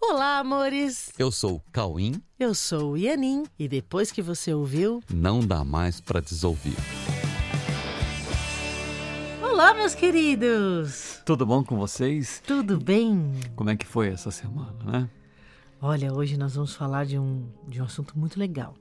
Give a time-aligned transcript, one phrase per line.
[0.00, 1.10] Olá, amores!
[1.18, 2.22] Eu sou o Cauim.
[2.38, 6.76] Eu sou o Ianin e depois que você ouviu, não dá mais para desouvir.
[9.42, 11.20] Olá, meus queridos!
[11.26, 12.40] Tudo bom com vocês?
[12.46, 13.32] Tudo bem?
[13.56, 15.10] Como é que foi essa semana, né?
[15.82, 18.74] Olha, hoje nós vamos falar de um, de um assunto muito legal.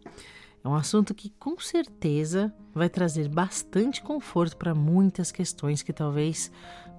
[0.64, 6.52] É um assunto que com certeza vai trazer bastante conforto para muitas questões que talvez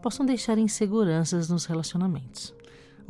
[0.02, 2.57] possam deixar inseguranças nos relacionamentos.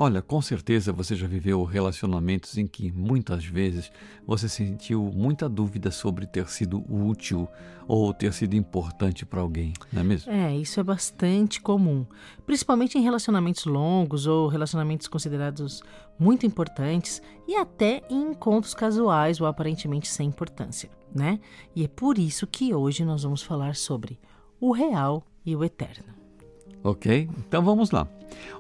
[0.01, 3.91] Olha, com certeza você já viveu relacionamentos em que muitas vezes
[4.25, 7.49] você sentiu muita dúvida sobre ter sido útil
[7.89, 10.31] ou ter sido importante para alguém, não é mesmo?
[10.31, 12.07] É, isso é bastante comum,
[12.47, 15.83] principalmente em relacionamentos longos ou relacionamentos considerados
[16.17, 21.41] muito importantes e até em encontros casuais ou aparentemente sem importância, né?
[21.75, 24.17] E é por isso que hoje nós vamos falar sobre
[24.61, 26.18] o real e o eterno.
[26.83, 27.29] Ok?
[27.47, 28.09] Então vamos lá.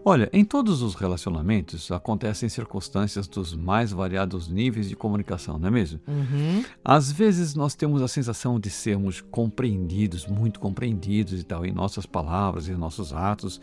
[0.04, 5.70] Olha, em todos os relacionamentos acontecem circunstâncias dos mais variados níveis de comunicação, não é
[5.70, 6.00] mesmo?
[6.08, 6.64] Uhum.
[6.84, 12.06] Às vezes nós temos a sensação de sermos compreendidos, muito compreendidos e tal, em nossas
[12.06, 13.60] palavras e nossos atos.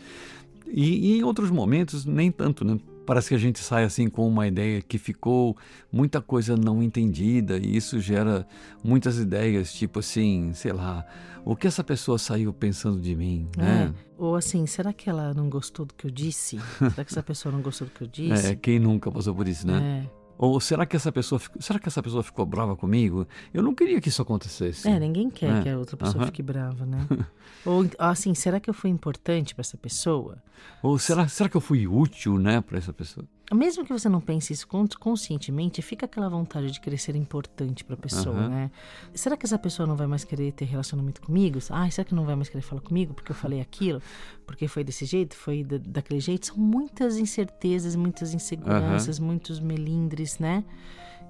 [0.66, 2.78] E, e em outros momentos, nem tanto, né?
[3.06, 5.56] Parece que a gente sai assim com uma ideia que ficou
[5.92, 8.46] muita coisa não entendida e isso gera
[8.82, 11.06] muitas ideias, tipo assim, sei lá,
[11.44, 13.94] o que essa pessoa saiu pensando de mim, né?
[13.94, 14.06] É.
[14.18, 16.58] Ou assim, será que ela não gostou do que eu disse?
[16.78, 18.48] será que essa pessoa não gostou do que eu disse?
[18.48, 20.02] É, quem nunca passou por isso, né?
[20.04, 20.15] É.
[20.38, 23.26] Ou será que essa pessoa, será que essa pessoa ficou brava comigo?
[23.54, 24.86] Eu não queria que isso acontecesse.
[24.88, 25.62] É, ninguém quer É.
[25.62, 27.06] que a outra pessoa fique brava, né?
[27.64, 30.42] Ou assim, será que eu fui importante para essa pessoa?
[30.82, 33.26] Ou será, será que eu fui útil, né, para essa pessoa?
[33.54, 37.94] Mesmo que você não pense isso con- conscientemente, fica aquela vontade de ser importante para
[37.94, 38.48] a pessoa, Aham.
[38.48, 38.70] né?
[39.14, 41.58] Será que essa pessoa não vai mais querer ter relacionamento comigo?
[41.70, 44.02] Ah, será que não vai mais querer falar comigo porque eu falei aquilo?
[44.44, 45.36] Porque foi desse jeito?
[45.36, 46.46] Foi da- daquele jeito?
[46.46, 50.64] São muitas incertezas, muitas inseguranças, muitos melindres, né?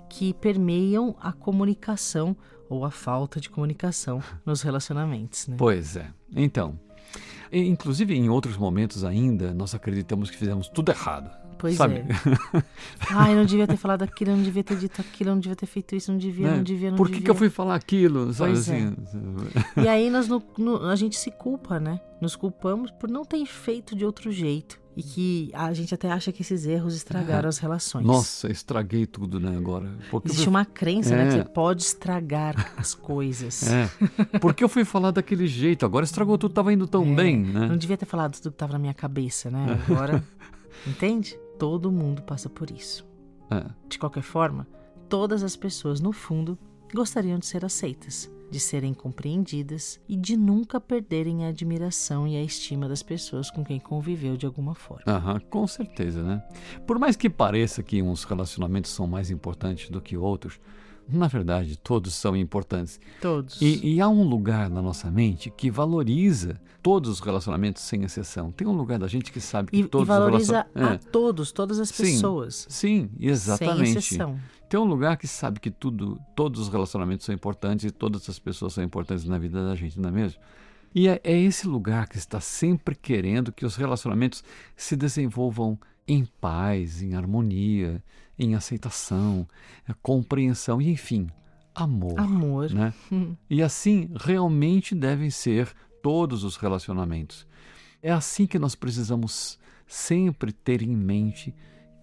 [0.08, 2.34] Que permeiam a comunicação
[2.69, 5.57] ou a falta de comunicação nos relacionamentos, né?
[5.58, 6.11] Pois é.
[6.35, 6.79] Então,
[7.52, 11.30] inclusive em outros momentos ainda, nós acreditamos que fizemos tudo errado.
[11.58, 11.94] Pois sabe?
[11.96, 12.62] é.
[13.11, 15.40] Ai, eu não devia ter falado aquilo, eu não devia ter dito aquilo, eu não
[15.40, 16.56] devia ter feito isso, não devia, Né?
[16.56, 17.24] não devia, não Por que, devia.
[17.24, 18.33] que eu fui falar aquilo?
[18.33, 18.77] Sabe Pois é.
[18.77, 18.96] assim?
[19.84, 22.00] E aí nós no- no- a gente se culpa, né?
[22.20, 24.78] Nos culpamos por não ter feito de outro jeito.
[24.98, 28.06] E que a gente até acha que esses erros estragaram as relações.
[28.06, 29.90] Nossa, estraguei tudo, né, agora.
[30.11, 31.28] Porque eu Existe fui- uma crença, né?
[31.28, 31.42] Que É.
[31.42, 33.62] você pode estragar as coisas.
[33.70, 33.90] É,
[34.40, 37.67] porque eu fui falar daquele jeito, agora estragou tudo, tava indo tão É, bem, né?
[37.67, 39.78] Não devia ter falado tudo que tava na minha cabeça, né?
[39.86, 40.24] Agora,
[40.86, 41.38] entende?
[41.58, 43.06] Todo mundo passa por isso.
[43.50, 43.64] É.
[43.89, 44.67] De qualquer forma,
[45.08, 46.58] todas as pessoas, no fundo,
[46.94, 52.42] gostariam de ser aceitas, de serem compreendidas e de nunca perderem a admiração e a
[52.42, 55.02] estima das pessoas com quem conviveu de alguma forma.
[55.06, 56.42] Aham, com certeza, né?
[56.86, 60.61] Por mais que pareça que uns relacionamentos são mais importantes do que outros,
[61.08, 63.00] na verdade, todos são importantes.
[63.20, 63.61] Todos.
[63.61, 68.50] E, e há um lugar na nossa mente que valoriza todos os relacionamentos sem exceção.
[68.52, 71.06] Tem um lugar da gente que sabe que E, e todos valoriza os relacionamentos.
[71.06, 72.67] a todos, todas as Sim, pessoas.
[72.68, 73.98] Sim, Sem exatamente.
[73.98, 74.39] exceção.
[74.68, 78.38] Tem um lugar que sabe que tudo, todos os relacionamentos são importantes e todas as
[78.38, 80.40] pessoas são importantes na vida da gente, não é mesmo?
[80.94, 84.42] E é, é esse lugar que está sempre querendo que os relacionamentos
[84.77, 85.78] se desenvolvam
[86.08, 88.02] em paz, em harmonia,
[88.39, 89.47] em aceitação,
[89.89, 91.29] eh, compreensão e, enfim,
[91.74, 92.19] amor.
[92.19, 92.70] Amor.
[92.70, 92.92] Né?
[93.48, 97.47] E assim realmente devem ser todos os relacionamentos.
[98.02, 101.55] É assim que nós precisamos sempre ter em mente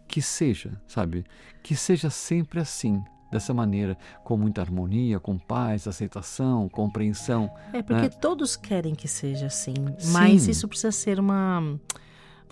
[0.07, 1.25] que seja, sabe?
[1.63, 7.51] Que seja sempre assim, dessa maneira, com muita harmonia, com paz, aceitação, compreensão.
[7.73, 8.09] É porque né?
[8.09, 9.73] todos querem que seja assim,
[10.11, 10.51] mas Sim.
[10.51, 11.79] isso precisa ser uma.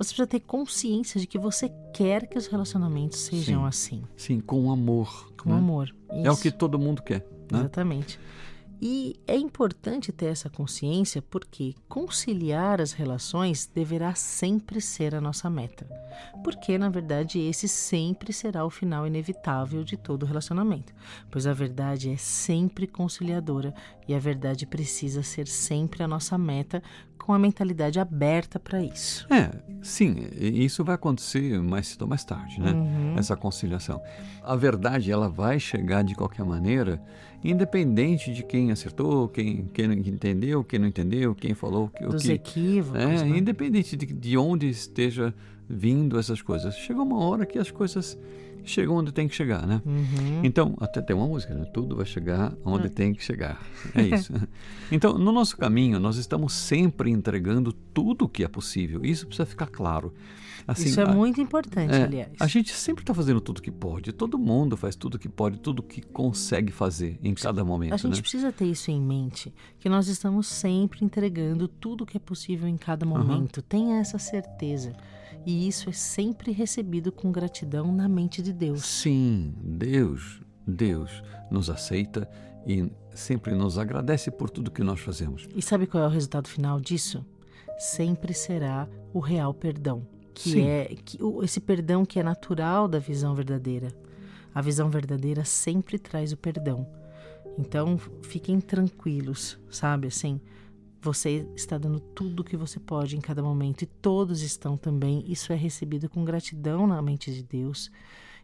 [0.02, 3.68] Você precisa ter consciência de que você quer que os relacionamentos sejam Sim.
[3.68, 5.32] assim, Sim, com amor.
[5.38, 5.58] com né?
[5.58, 5.96] amor.
[6.10, 6.42] É o Isso.
[6.42, 7.20] que todo mundo quer.
[7.52, 7.60] Né?
[7.60, 8.20] Exatamente.
[8.82, 15.52] E é importante ter essa consciência porque conciliar as relações deverá sempre ser a nossa
[15.52, 15.86] meta.
[16.44, 20.94] Porque, na verdade, esse sempre será o final inevitável de todo relacionamento.
[21.30, 23.72] Pois a verdade é sempre conciliadora
[24.08, 26.82] e a verdade precisa ser sempre a nossa meta
[27.22, 29.28] com a mentalidade aberta para isso.
[29.32, 29.52] É,
[29.82, 32.72] sim, isso vai acontecer mais cedo ou mais tarde, né?
[32.72, 33.16] Uhum.
[33.16, 34.02] Essa conciliação.
[34.44, 37.00] A verdade, ela vai chegar de qualquer maneira,
[37.44, 42.06] independente de quem acertou, quem, quem não entendeu, quem não entendeu, quem falou o que.
[42.06, 43.00] o Dos que equívocos.
[43.02, 43.38] é, né?
[43.38, 45.34] independente de, de onde esteja
[45.68, 46.76] vindo essas coisas.
[46.76, 48.18] Chega uma hora que as coisas
[48.64, 49.82] chegam onde tem que chegar, né?
[49.86, 50.42] Uhum.
[50.44, 51.66] Então, até tem uma música, né?
[51.74, 52.90] Tudo vai chegar onde É.
[52.90, 53.62] tem que chegar.
[53.96, 54.34] É isso.
[54.92, 59.04] então, no nosso caminho, nós estamos sempre entregando tudo o que é possível.
[59.04, 60.14] Isso precisa ficar claro.
[60.68, 62.30] Assim, Isso é a- muito importante, é, aliás.
[62.40, 64.12] A gente sempre está fazendo tudo que pode.
[64.14, 68.16] Todo mundo faz tudo que pode, tudo que consegue fazer em cada momento, A gente
[68.18, 68.22] né?
[68.22, 72.68] precisa ter isso em mente, que nós estamos sempre entregando tudo o que é possível
[72.68, 73.60] em cada momento.
[73.64, 74.94] Tenha essa certeza.
[75.46, 78.86] E isso é sempre recebido com gratidão na mente de Deus.
[78.86, 82.30] Sim, Deus, Deus nos aceita
[82.66, 85.48] e sempre nos agradece por tudo que nós fazemos.
[85.56, 87.26] E sabe qual é o resultado final disso?
[87.80, 90.68] Sempre será o real perdão, que Sim.
[90.68, 93.88] é que, o- esse perdão que é natural da visão verdadeira.
[94.54, 96.86] A visão verdadeira sempre traz o perdão.
[97.58, 100.08] Então, fiquem tranquilos, sabe?
[100.08, 100.40] Assim,
[101.02, 105.24] você está dando tudo o que você pode em cada momento e todos estão também.
[105.28, 107.92] Isso é recebido com gratidão na mente de Deus.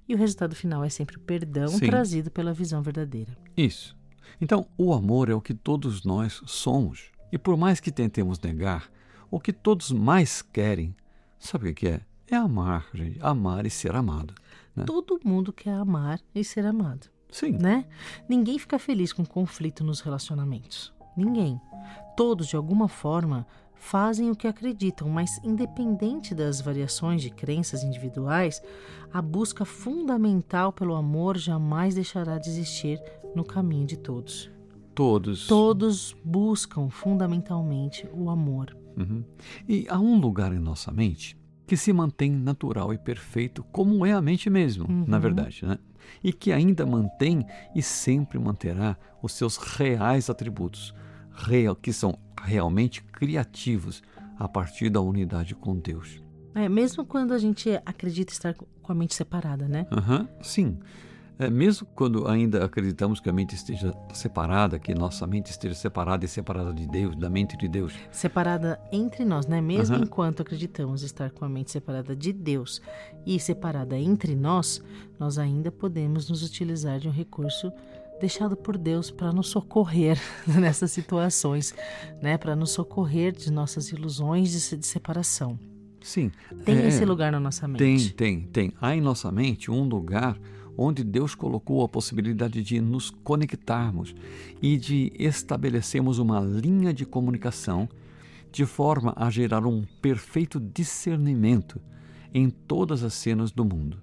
[0.07, 1.85] E o resultado final é sempre o perdão Sim.
[1.85, 3.37] trazido pela visão verdadeira.
[3.55, 3.95] Isso.
[4.41, 7.11] Então, o amor é o que todos nós somos.
[7.31, 8.89] E por mais que tentemos negar,
[9.29, 10.95] o que todos mais querem,
[11.37, 12.01] sabe o que é?
[12.29, 13.19] É amar, gente.
[13.21, 14.33] Amar e ser amado.
[14.75, 14.83] né?
[14.85, 17.07] Todo mundo quer amar e ser amado.
[17.29, 17.51] Sim.
[17.51, 17.85] né?
[18.27, 20.93] Ninguém fica feliz com conflito nos relacionamentos.
[21.17, 21.59] Ninguém.
[22.15, 28.61] Todos, de alguma forma, fazem o que acreditam, mas independente das variações de crenças individuais,
[29.11, 33.01] a busca fundamental pelo amor jamais deixará de existir
[33.35, 34.49] no caminho de todos.
[34.95, 35.45] Todos.
[35.47, 38.75] Todos buscam fundamentalmente o amor.
[38.97, 39.23] Uhum.
[39.67, 41.37] E há um lugar em nossa mente
[41.67, 45.21] que se mantém natural e perfeito, como é a mente mesmo, na Uhum.
[45.21, 45.77] verdade, né?
[46.23, 50.95] E que ainda mantém e sempre manterá os seus reais atributos,
[51.37, 54.01] real, que são realmente criativos
[54.37, 56.21] a partir da unidade com Deus.
[56.53, 59.85] É, mesmo quando a gente acredita estar com a mente separada, né?
[59.91, 60.77] Aham, sim.
[61.39, 66.25] É, mesmo quando ainda acreditamos que a mente esteja separada, que nossa mente esteja separada
[66.25, 69.61] e separada de Deus, da mente de Deus, separada entre nós, né?
[69.61, 70.05] Mesmo Aham.
[70.05, 72.81] enquanto acreditamos estar com a mente separada de Deus
[73.23, 74.81] e separada entre nós,
[75.19, 77.71] nós ainda podemos nos utilizar de um recurso
[78.19, 81.73] deixado por Deus para nos socorrer nessas situações,
[82.21, 82.37] né?
[82.37, 85.59] Para nos socorrer de nossas ilusões de, de separação.
[86.01, 86.31] sim.
[86.65, 88.13] Tem é, esse lugar na nossa Tem, mente.
[88.13, 88.73] tem, tem.
[88.81, 90.39] Há em nossa mente um lugar
[90.77, 94.13] onde Deus colocou a possibilidade de nos conectarmos
[94.61, 97.89] e de estabelecermos uma linha de comunicação
[98.51, 101.81] de forma a gerar um perfeito discernimento
[102.33, 104.01] em todas as cenas do mundo.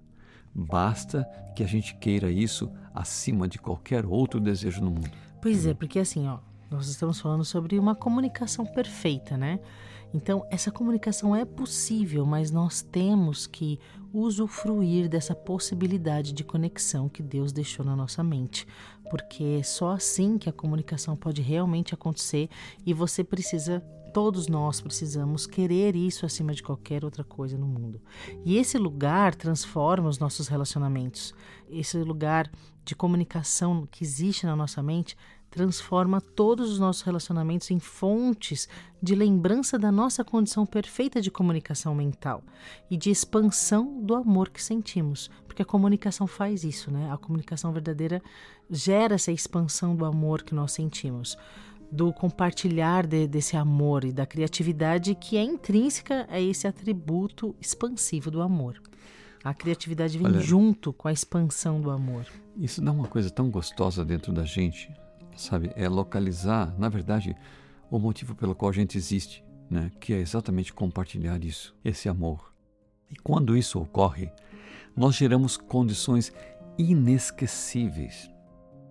[0.55, 1.25] Basta
[1.57, 5.11] que a gente queira isso acima de qualquer outro desejo no mundo.
[5.43, 6.39] Pois é, porque assim, ó,
[6.71, 9.61] nós estamos falando sobre uma comunicação perfeita, né?
[10.13, 13.81] Então, essa comunicação é possível, mas nós temos que
[14.13, 18.65] usufruir dessa possibilidade de conexão que Deus deixou na nossa mente,
[19.11, 22.49] porque é só assim que a comunicação pode realmente acontecer
[22.87, 23.83] e você precisa
[24.15, 28.01] Todos nós precisamos querer isso acima de qualquer outra coisa no mundo.
[28.45, 31.35] E esse lugar transforma os nossos relacionamentos.
[31.69, 32.49] Esse lugar
[32.85, 35.17] de comunicação que existe na nossa mente
[35.51, 38.69] transforma todos os nossos relacionamentos em fontes
[39.03, 42.45] de lembrança da nossa condição perfeita de comunicação mental
[42.89, 47.11] e de expansão do amor que sentimos, porque a comunicação faz isso, né?
[47.11, 48.23] A comunicação verdadeira
[48.71, 51.37] gera essa expansão do amor que nós sentimos
[51.95, 58.33] do compartilhar de, desse amor e da criatividade que é intrínseca a esse atributo expansivo
[58.33, 58.83] do amor.
[59.45, 60.41] A criatividade vem Olha.
[60.41, 62.27] junto com a expansão do amor.
[62.57, 64.93] Isso dá uma coisa tão gostosa dentro da gente,
[65.37, 65.71] sabe?
[65.77, 67.37] É localizar, na verdade,
[67.89, 69.93] o motivo pelo qual a gente existe, né?
[70.01, 72.53] Que é exatamente compartilhar isso, esse amor.
[73.09, 74.33] E quando isso ocorre,
[74.97, 76.33] nós geramos condições
[76.77, 78.29] inesquecíveis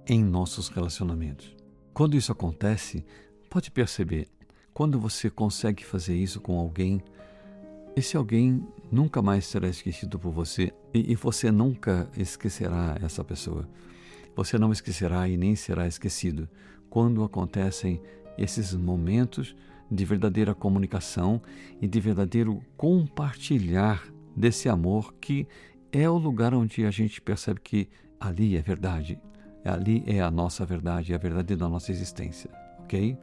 [0.08, 1.63] em nossos relacionamentos.
[1.94, 3.06] Quando isso acontece,
[3.50, 4.28] pode perceber,
[4.74, 7.04] quando você consegue fazer isso com alguém,
[7.96, 13.70] esse alguém nunca mais será esquecido por você e, e você nunca esquecerá essa pessoa.
[14.36, 16.50] Você não esquecerá e nem será esquecido
[16.90, 18.02] quando acontecem
[18.40, 19.56] esses momentos
[19.92, 21.40] de verdadeira comunicação
[21.80, 24.04] e de verdadeiro compartilhar
[24.36, 25.48] desse amor que
[25.92, 27.88] é o lugar onde a gente percebe que
[28.20, 29.20] ali é verdade,
[29.70, 33.18] ali é a nossa verdade, é a verdade da nossa existência, ok?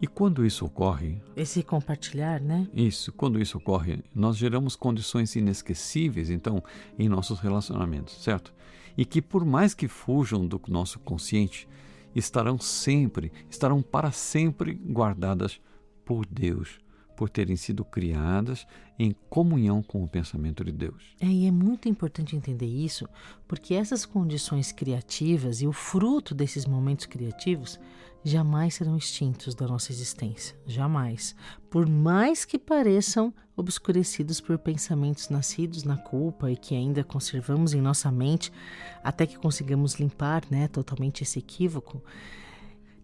[0.00, 2.66] E quando isso ocorre, Esse compartilhar, né?
[2.74, 6.62] isso, quando isso ocorre, nós geramos condições inesquecíveis, então,
[6.98, 8.52] em nossos relacionamentos, certo?
[8.96, 11.68] E que por mais que fujam do nosso consciente,
[12.14, 15.60] estarão sempre, estarão para sempre guardadas
[16.04, 16.80] por Deus,
[17.22, 18.66] por terem sido criadas
[18.98, 21.14] em comunhão com o pensamento de Deus.
[21.20, 23.08] É, e é muito importante entender isso,
[23.46, 27.78] porque essas condições criativas e o fruto desses momentos criativos
[28.24, 30.56] jamais serão extintos da nossa existência.
[30.66, 31.36] Jamais.
[31.70, 37.80] Por mais que pareçam obscurecidos por pensamentos nascidos na culpa e que ainda conservamos em
[37.80, 38.52] nossa mente
[39.00, 42.02] até que consigamos limpar né, totalmente esse equívoco.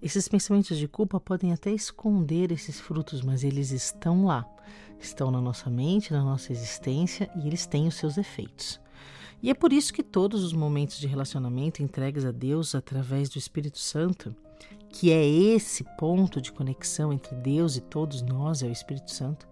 [0.01, 4.49] Esses pensamentos de culpa podem até esconder esses frutos, mas eles estão lá,
[5.01, 8.81] estão na nossa mente, na nossa existência e eles têm os seus efeitos.
[9.43, 13.39] E é por isso que todos os momentos de relacionamento entregues a Deus através do
[13.39, 14.35] Espírito Santo,
[14.89, 19.49] que é esse ponto de conexão entre Deus e todos nós, é o Espírito Santo,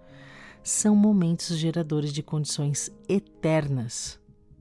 [0.63, 4.19] são momentos geradores de condições eternas.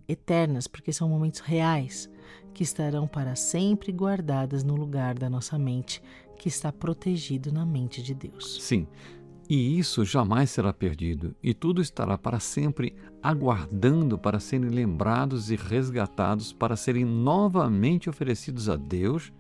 [0.08, 2.10] Eternas, porque são momentos reais
[2.54, 6.02] que estarão para sempre guardadas no lugar da nossa mente,
[6.38, 8.62] que está protegido na mente de Deus.
[8.62, 8.88] Sim,
[9.50, 15.56] e isso jamais será perdido, e tudo estará para sempre aguardando para serem lembrados e
[15.56, 19.32] resgatados, para serem novamente oferecidos a Deus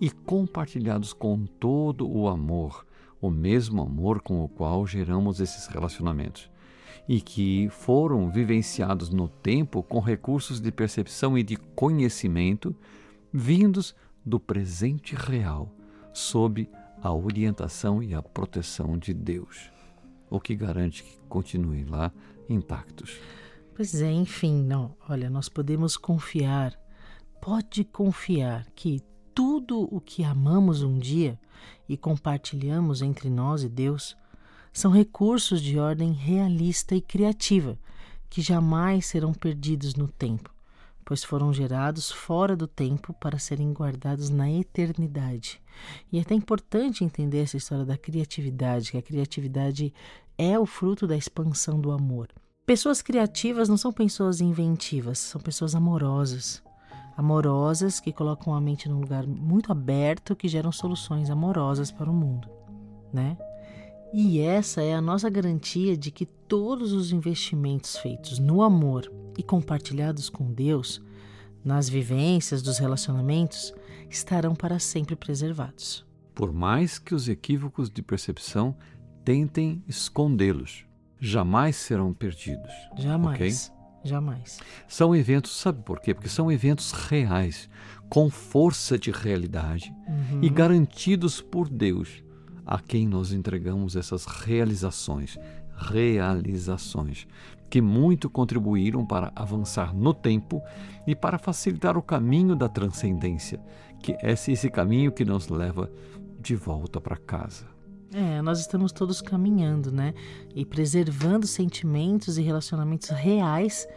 [0.00, 2.86] e compartilhados com todo o amor,
[3.20, 6.51] o mesmo amor com o qual geramos esses relacionamentos
[7.08, 12.74] e que foram vivenciados no tempo com recursos de percepção e de conhecimento
[13.32, 13.94] vindos
[14.24, 15.74] do presente real,
[16.12, 16.68] sob
[17.02, 19.70] a orientação e a proteção de Deus,
[20.30, 22.12] o que garante que continuem lá
[22.48, 23.18] intactos.
[23.74, 24.94] Pois é, enfim, não.
[25.08, 26.78] Olha, nós podemos confiar,
[27.40, 29.00] pode confiar que
[29.34, 31.38] tudo o que amamos um dia
[31.88, 34.16] e compartilhamos entre nós e Deus
[34.72, 37.78] são recursos de ordem realista e criativa,
[38.30, 40.50] que jamais serão perdidos no tempo,
[41.04, 45.60] pois foram gerados fora do tempo para serem guardados na eternidade.
[46.10, 49.92] E é até importante entender essa história da criatividade, que a criatividade
[50.38, 52.28] é o fruto da expansão do amor.
[52.64, 56.62] Pessoas criativas não são pessoas inventivas, são pessoas amorosas.
[57.16, 62.14] Amorosas que colocam a mente num lugar muito aberto que geram soluções amorosas para o
[62.14, 62.48] mundo,
[63.12, 63.36] né?
[64.12, 69.42] E essa é a nossa garantia de que todos os investimentos feitos no amor e
[69.42, 71.00] compartilhados com Deus,
[71.64, 73.72] nas vivências dos relacionamentos,
[74.10, 76.04] estarão para sempre preservados.
[76.34, 78.76] Por mais que os equívocos de percepção
[79.24, 80.84] tentem escondê-los,
[81.18, 82.72] jamais serão perdidos.
[82.98, 83.36] Jamais.
[83.36, 83.82] Okay?
[84.04, 84.58] Jamais.
[84.88, 86.12] São eventos, sabe por quê?
[86.12, 87.70] Porque são eventos reais,
[88.10, 90.42] com força de realidade uhum.
[90.42, 92.22] e garantidos por Deus
[92.66, 95.38] a quem nós entregamos essas realizações,
[95.76, 97.26] realizações
[97.68, 100.62] que muito contribuíram para avançar no tempo
[101.06, 103.58] e para facilitar o caminho da transcendência,
[104.02, 105.90] que é esse caminho que nos leva
[106.38, 107.64] de volta para casa.
[108.12, 110.12] É, nós estamos todos caminhando, né?
[110.54, 113.88] E preservando sentimentos e relacionamentos reais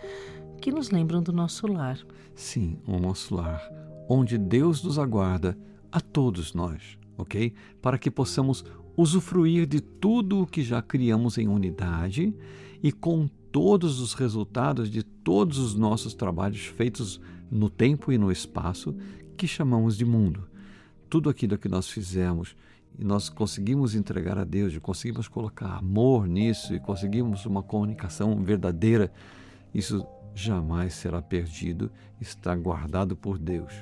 [0.61, 1.99] que nos lembram do nosso lar.
[2.33, 3.61] Sim, o nosso lar,
[4.07, 5.57] onde Deus nos aguarda
[5.91, 7.53] a todos nós ok?
[7.81, 8.65] Para que possamos
[8.97, 12.33] usufruir de tudo o que já criamos em unidade
[12.81, 17.19] e com todos os resultados de todos os nossos trabalhos feitos
[17.49, 18.95] no tempo e no espaço
[19.37, 20.47] que chamamos de mundo.
[21.09, 22.55] Tudo aquilo que nós fizemos
[22.97, 28.41] e nós conseguimos entregar a Deus, e conseguimos colocar amor nisso e conseguimos uma comunicação
[28.41, 29.11] verdadeira,
[29.73, 33.73] isso jamais será perdido, está guardado por Deus,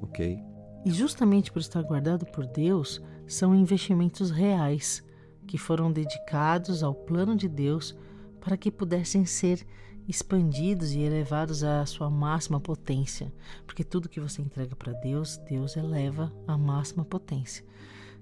[0.00, 0.51] ok?
[0.84, 5.02] E justamente por estar guardado por Deus, são investimentos reais
[5.46, 7.96] que foram dedicados ao plano de Deus
[8.40, 9.64] para que pudessem ser
[10.08, 13.32] expandidos e elevados à sua máxima potência,
[13.66, 17.64] porque tudo que você entrega para Deus, Deus eleva à máxima potência.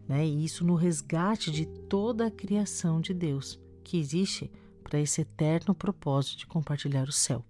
[0.07, 0.27] Né?
[0.27, 4.51] E isso no resgate de toda a criação de Deus, que existe
[4.83, 7.45] para esse eterno propósito de compartilhar o céu.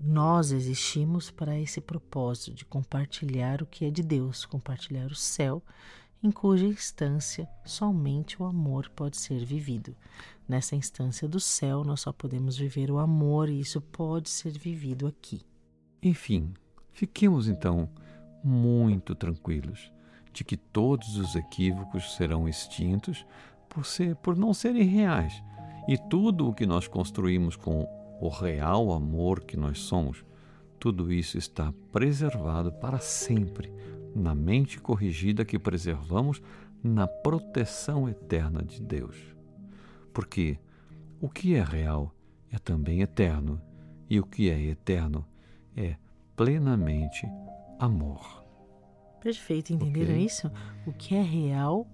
[0.00, 5.60] Nós existimos para esse propósito de compartilhar o que é de Deus, compartilhar o céu,
[6.22, 9.96] em cuja instância somente o amor pode ser vivido.
[10.48, 15.06] Nessa instância do céu, nós só podemos viver o amor e isso pode ser vivido
[15.06, 15.42] aqui.
[16.02, 16.54] Enfim,
[16.92, 17.88] fiquemos então
[18.42, 19.92] muito tranquilos
[20.32, 23.26] de que todos os equívocos serão extintos
[23.68, 25.42] por, ser, por não serem reais.
[25.88, 27.86] E tudo o que nós construímos com
[28.20, 30.24] o real amor que nós somos,
[30.78, 33.72] tudo isso está preservado para sempre
[34.14, 36.40] na mente corrigida que preservamos
[36.82, 39.16] na proteção eterna de Deus.
[40.12, 40.58] Porque
[41.20, 42.14] o que é real
[42.50, 43.60] é também eterno,
[44.08, 45.26] e o que é eterno
[45.76, 45.96] é
[46.34, 47.26] plenamente
[47.78, 48.44] amor.
[49.20, 50.24] Perfeito, entenderam okay?
[50.24, 50.50] isso?
[50.86, 51.86] O que é real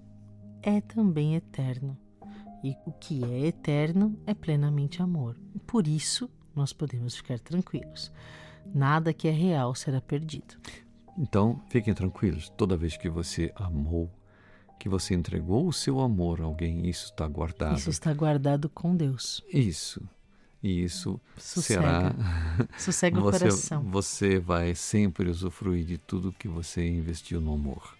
[0.61, 1.97] é também eterno
[2.65, 5.37] E o que é eterno é plenamente amor.
[5.67, 8.11] Por isso, nós podemos ficar tranquilos.
[8.73, 10.55] Nada que é real será perdido.
[11.15, 12.49] Então, fiquem tranquilos.
[12.57, 14.11] Toda vez que você amou,
[14.79, 17.77] que você entregou o seu amor a alguém, isso está guardado.
[17.77, 19.43] Isso está guardado com Deus.
[19.53, 20.01] Isso.
[20.63, 21.81] E isso Sossega.
[21.81, 22.15] será.
[22.79, 23.83] Sossega o você, coração.
[23.91, 27.95] Você vai sempre usufruir de tudo que você investiu no amor.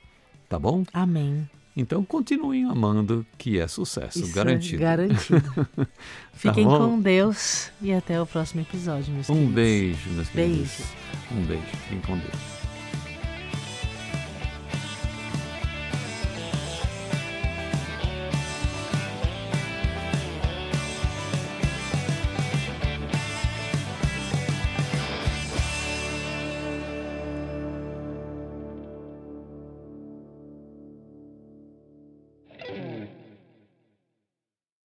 [0.50, 0.84] Tá bom?
[0.92, 1.48] Amém.
[1.78, 4.82] Então continuem amando, que é sucesso, Isso garantido.
[4.82, 5.68] É garantido.
[6.34, 6.78] Fiquem bom?
[6.92, 9.56] com Deus e até o próximo episódio, meus Um queridos.
[9.56, 10.58] beijo, meus queridos.
[10.58, 10.84] Beijo.
[11.32, 11.64] Um beijo.
[11.84, 12.65] Fiquem com Deus.